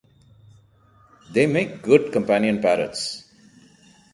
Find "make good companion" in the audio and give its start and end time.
1.45-2.59